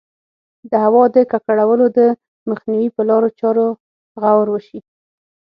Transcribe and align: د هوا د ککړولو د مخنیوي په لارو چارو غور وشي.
د 0.71 0.73
هوا 0.85 1.03
د 1.15 1.17
ککړولو 1.31 1.85
د 1.97 1.99
مخنیوي 2.49 2.89
په 2.95 3.01
لارو 3.09 3.29
چارو 3.39 3.67
غور 4.21 4.47
وشي. 4.51 4.79